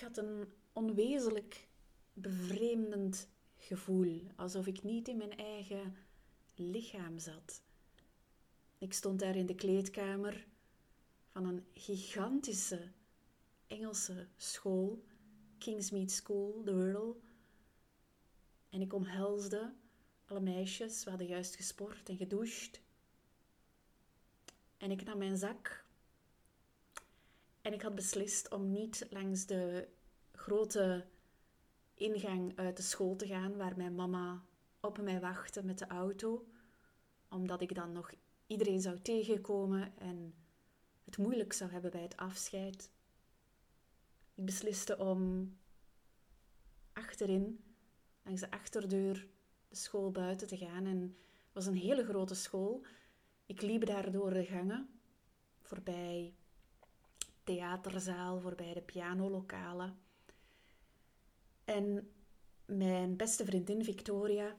[0.00, 1.68] Ik had een onwezenlijk
[2.12, 5.96] bevreemdend gevoel, alsof ik niet in mijn eigen
[6.54, 7.62] lichaam zat.
[8.78, 10.46] Ik stond daar in de kleedkamer
[11.32, 12.80] van een gigantische
[13.66, 15.04] Engelse school,
[15.58, 17.20] Kingsmead School, de Wirral.
[18.70, 19.72] En ik omhelsde
[20.26, 22.80] alle meisjes, we hadden juist gesport en gedoucht.
[24.76, 25.84] En ik nam mijn zak
[27.62, 29.88] en ik had beslist om niet langs de
[30.40, 31.04] grote
[31.94, 34.42] ingang uit de school te gaan waar mijn mama
[34.80, 36.46] op mij wachtte met de auto,
[37.28, 38.10] omdat ik dan nog
[38.46, 40.34] iedereen zou tegenkomen en
[41.04, 42.90] het moeilijk zou hebben bij het afscheid.
[44.34, 45.52] Ik besliste om
[46.92, 47.64] achterin,
[48.22, 49.26] langs de achterdeur,
[49.68, 50.86] de school buiten te gaan.
[50.86, 52.84] En het was een hele grote school.
[53.46, 55.00] Ik liep daar door de gangen,
[55.62, 56.34] voorbij
[57.44, 60.08] theaterzaal, voorbij de pianolokalen.
[61.70, 62.12] En
[62.64, 64.56] mijn beste vriendin Victoria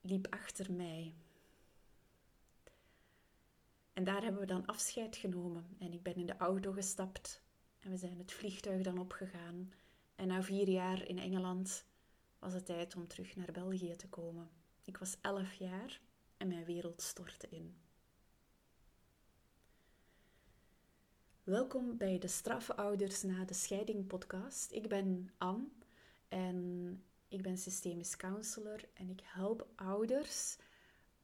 [0.00, 1.14] liep achter mij.
[3.92, 5.76] En daar hebben we dan afscheid genomen.
[5.78, 7.42] En ik ben in de auto gestapt
[7.80, 9.72] en we zijn het vliegtuig dan opgegaan.
[10.14, 11.84] En na vier jaar in Engeland
[12.38, 14.50] was het tijd om terug naar België te komen.
[14.84, 16.00] Ik was elf jaar
[16.36, 17.76] en mijn wereld stortte in.
[21.42, 24.72] Welkom bij de Straffe Ouders na de Scheiding podcast.
[24.72, 25.68] Ik ben Anne
[26.30, 30.56] en ik ben systemisch counselor en ik help ouders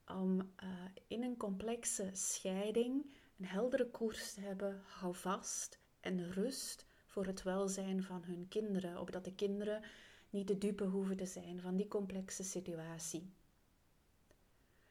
[0.07, 0.69] om uh,
[1.07, 7.43] in een complexe scheiding een heldere koers te hebben, hou vast en rust voor het
[7.43, 9.83] welzijn van hun kinderen, opdat de kinderen
[10.31, 13.33] niet de dupe hoeven te zijn van die complexe situatie.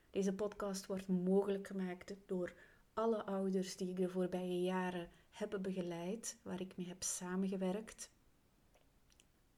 [0.09, 2.53] Deze podcast wordt mogelijk gemaakt door
[2.93, 8.09] alle ouders die ik de voorbije jaren heb begeleid, waar ik mee heb samengewerkt.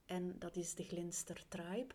[0.08, 1.94] En dat is de Glinster Tribe.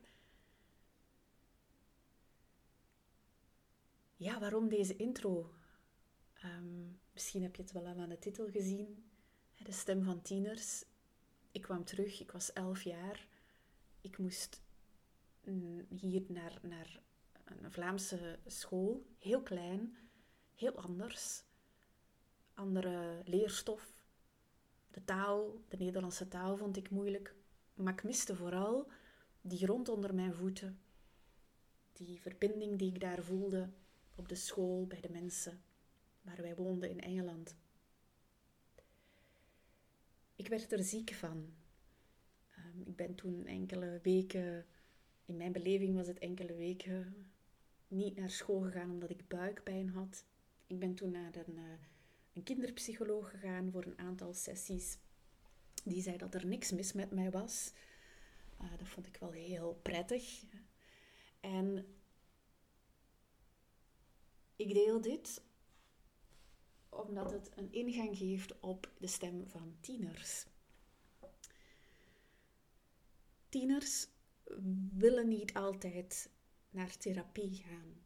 [4.16, 5.54] Ja, waarom deze intro?
[6.34, 9.04] Ehm, misschien heb je het wel aan de titel gezien.
[9.56, 10.84] De stem van tieners.
[11.52, 13.26] Ik kwam terug, ik was elf jaar.
[14.00, 14.60] Ik moest
[15.88, 17.00] hier naar, naar
[17.44, 19.96] een Vlaamse school, heel klein,
[20.54, 21.42] heel anders.
[22.54, 23.94] Andere leerstof.
[24.90, 27.34] De taal, de Nederlandse taal vond ik moeilijk.
[27.74, 28.90] Maar ik miste vooral
[29.40, 30.80] die grond onder mijn voeten.
[31.92, 33.70] Die verbinding die ik daar voelde
[34.14, 35.62] op de school, bij de mensen
[36.22, 37.56] waar wij woonden in Engeland.
[40.36, 41.54] Ik werd er ziek van.
[42.54, 44.66] Ehm, ik ben toen enkele weken,
[45.24, 47.30] in mijn beleving was het enkele weken,
[47.88, 50.24] niet naar school gegaan omdat ik buikpijn had.
[50.66, 51.72] Ik ben toen naar een, uh,
[52.32, 54.98] een kinderpsycholoog gegaan voor een aantal sessies.
[55.82, 57.72] Die zei dat er niks mis met mij was.
[58.62, 60.44] Uh, dat vond ik wel heel prettig.
[61.40, 61.86] En
[64.56, 65.42] ik deel dit
[66.88, 70.46] omdat het een ingang geeft op de stem van tieners.
[73.48, 74.08] Tieners
[74.92, 76.30] willen niet altijd
[76.70, 78.02] naar therapie gaan,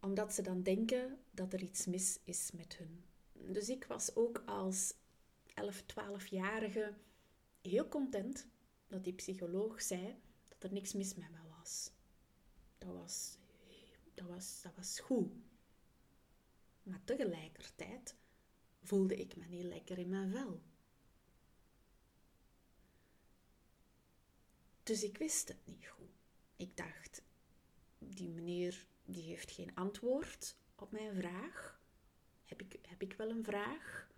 [0.00, 3.04] omdat ze dan denken dat er iets mis is met hun.
[3.52, 4.94] Dus ik was ook als
[5.56, 6.94] 11, 12-jarige
[7.62, 8.46] heel content
[8.86, 11.90] dat die psycholoog zei dat er niks mis met me was.
[12.78, 13.38] Dat was,
[14.14, 15.32] dat was, dat was goed.
[16.82, 18.16] Maar tegelijkertijd
[18.82, 20.62] voelde ik me niet lekker in mijn vel.
[24.82, 26.10] Dus ik wist het niet goed.
[26.56, 27.22] Ik dacht,
[27.98, 31.80] die meneer die heeft geen antwoord op mijn vraag.
[32.44, 34.08] Heb ik, heb ik wel een vraag?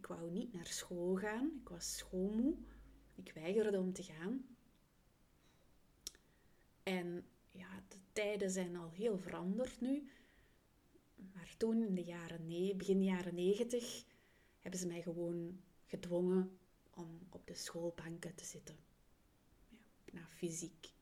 [0.00, 1.60] Ik wou niet naar school gaan.
[1.62, 2.54] Ik was schoolmoe.
[3.14, 4.44] Ik weigerde om te gaan.
[6.82, 10.10] En ja, de tijden zijn al heel veranderd nu.
[11.32, 14.04] Maar toen, in de jaren nee, begin jaren negentig,
[14.58, 16.58] hebben ze mij gewoon gedwongen
[16.94, 18.76] om op de schoolbanken te zitten.
[19.68, 19.78] Ja,
[20.12, 20.92] na fysiek.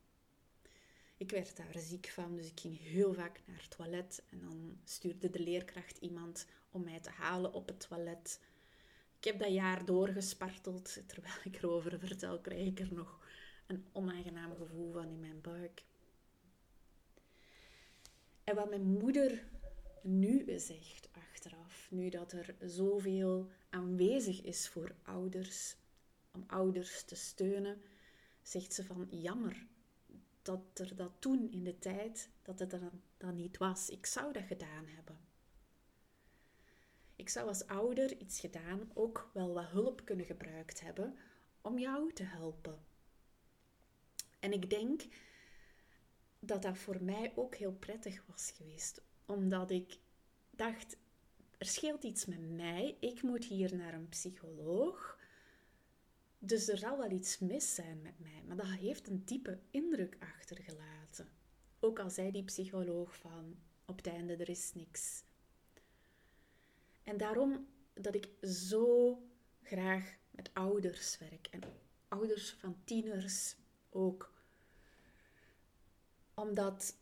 [1.17, 4.23] Ik werd daar ziek van, dus ik ging heel vaak naar het toilet.
[4.31, 8.41] En dan stuurde de leerkracht iemand om mij te halen op het toilet.
[9.19, 10.99] Ik heb dat jaar doorgesparteld.
[11.07, 13.19] Terwijl ik erover vertel, krijg ik er nog
[13.67, 15.83] een onaangenaam gevoel van in mijn buik.
[18.45, 19.43] En wat mijn moeder
[20.03, 25.77] nu zegt achteraf, nu dat er zoveel aanwezig is voor ouders,
[26.33, 27.83] om ouders te steunen,
[28.43, 29.67] zegt ze van jammer
[30.43, 33.89] dat er dat toen in de tijd, dat het er dan niet was.
[33.89, 35.28] Ik zou dat gedaan hebben.
[37.19, 41.17] Ik zou als ouder iets gedaan, ook wel wat hulp kunnen gebruikt hebben,
[41.61, 42.85] om jou te helpen.
[44.41, 45.03] En ik denk
[46.39, 49.99] dat dat voor mij ook heel prettig was geweest, omdat ik
[50.51, 50.97] dacht,
[51.59, 55.19] er scheelt iets met mij, ik moet hier naar een psycholoog.
[56.39, 60.17] Dus er zal wel iets mis zijn met mij, maar dat heeft een diepe indruk
[60.19, 61.29] achtergelaten.
[61.81, 65.23] Ook al zei die psycholoog van op het einde er is niks.
[67.09, 69.19] En daarom dat ik zo
[69.63, 71.61] graag met ouders werk en
[72.09, 73.57] ouders van tieners
[73.91, 74.33] ook.
[76.35, 76.97] Omdat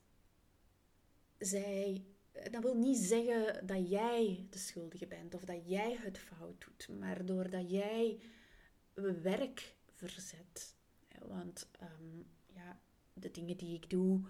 [1.39, 2.05] zij,
[2.51, 6.99] dat wil niet zeggen dat jij de schuldige bent of dat jij het fout doet,
[6.99, 8.21] maar doordat jij
[9.23, 10.75] werk verzet.
[11.19, 12.81] Want um, ja,
[13.13, 14.21] de dingen die ik doe,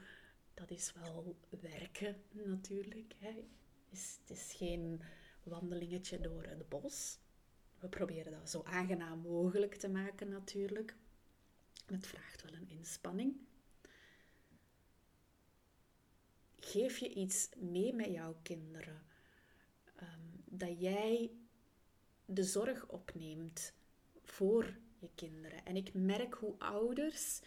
[0.55, 3.14] dat is wel werken natuurlijk.
[3.19, 3.44] Hè.
[3.90, 5.00] Is, het is geen
[5.47, 7.19] wandelingetje door het bos.
[7.79, 10.97] We proberen dat zo aangenaam mogelijk te maken natuurlijk.
[11.87, 13.37] Het vraagt wel een inspanning.
[16.59, 19.03] Geef je iets mee met jouw kinderen.
[19.97, 21.31] Ehm, dat jij
[22.25, 23.73] de zorg opneemt
[24.23, 25.65] voor je kinderen.
[25.65, 27.41] En ik merk hoe ouders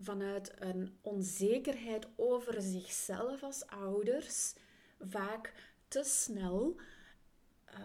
[0.00, 4.54] vanuit een onzekerheid over zichzelf als ouders
[5.00, 5.52] vaak
[5.88, 6.80] te snel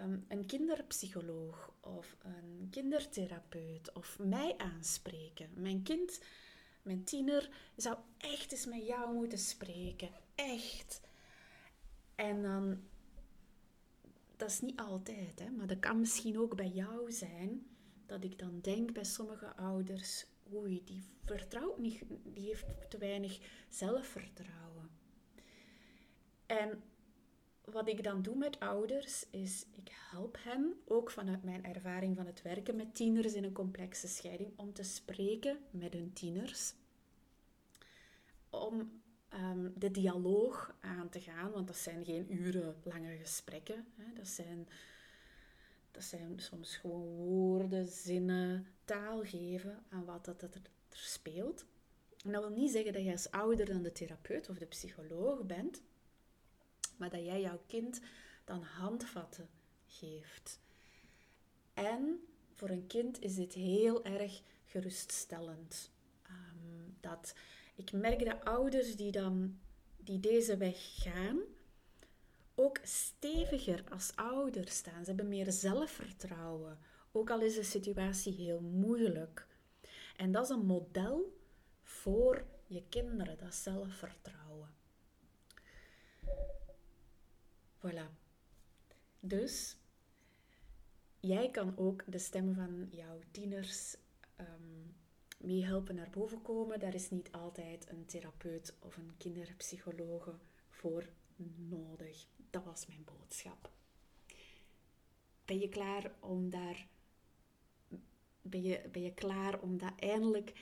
[0.04, 5.50] um, een kinderpsycholoog of een kindertherapeut of mij aanspreken.
[5.54, 6.22] Mijn kind,
[6.82, 10.10] mijn tiener, zou echt eens met jou moeten spreken.
[10.36, 11.02] Echt.
[12.16, 12.82] En dan,
[14.38, 17.68] dat is niet altijd, hè, maar dat kan misschien ook bij jou zijn,
[18.06, 23.40] dat ik dan denk bij sommige ouders, oei, die vertrouwt niet, die heeft te weinig
[23.70, 24.90] zelfvertrouwen.
[26.46, 26.84] En
[27.72, 32.26] wat ik dan doe met ouders is, ik help hen, ook vanuit mijn ervaring van
[32.26, 36.74] het werken met tieners in een complexe scheiding, om te spreken met hun tieners.
[38.50, 39.02] Om
[39.34, 43.86] um, de dialoog aan te gaan, want dat zijn geen urenlange gesprekken.
[43.96, 44.14] Hè.
[44.14, 44.68] Dat, zijn,
[45.92, 51.66] dat zijn soms gewoon woorden, zinnen, taal geven aan wat dat, dat er, speelt.
[52.26, 55.46] En dat wil niet zeggen dat je als ouder dan de therapeut of de psycholoog
[55.46, 55.82] bent,
[56.98, 58.02] maar dat jij jouw kind
[58.46, 59.50] dan handvatten
[59.86, 60.60] geeft.
[61.74, 62.20] En
[62.54, 65.92] voor een kind is dit heel erg geruststellend.
[66.30, 67.34] Um, dat
[67.76, 69.60] ik merk dat ouders die dan
[69.98, 71.40] die deze weg gaan,
[72.56, 75.04] ook steviger als ouder staan.
[75.04, 76.80] Ze hebben meer zelfvertrouwen,
[77.12, 79.48] ook al is de situatie heel moeilijk.
[80.16, 81.38] En dat is een model
[81.82, 84.47] voor je kinderen, dat zelfvertrouwen.
[87.88, 88.10] Voilà.
[89.20, 89.78] Dus
[91.20, 93.98] jij kan ook de stem van jouw tieners
[94.38, 94.96] um,
[95.38, 96.80] meehelpen naar boven komen.
[96.80, 100.34] Daar is niet altijd een therapeut of een kinderpsychologe
[100.70, 101.10] voor
[101.56, 102.26] nodig.
[102.50, 103.72] Dat was mijn boodschap.
[105.46, 106.88] Ben je klaar om daar.
[108.42, 110.54] Ben je, ben je klaar om dat eindelijk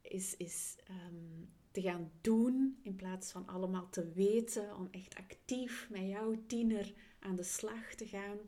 [0.00, 5.88] is, is um, te gaan doen in plaats van allemaal te weten, om echt actief
[5.90, 8.38] met jouw tiener aan de slag te gaan.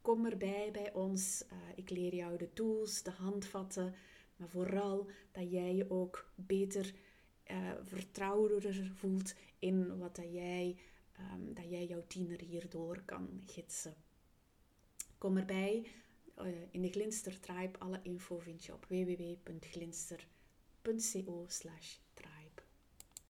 [0.00, 1.44] Kom erbij bij ons.
[1.52, 3.94] Uh, ik leer jou de tools, de handvatten,
[4.36, 6.94] maar vooral dat jij je ook beter
[7.50, 10.76] uh, vertrouwder voelt in wat dat jij,
[11.18, 13.94] um, dat jij jouw tiener hierdoor kan gidsen.
[15.18, 15.86] Kom erbij.
[16.38, 17.78] Uh, in de Glinster Tribe.
[17.78, 21.96] Alle info vind je op www.glinster.co slash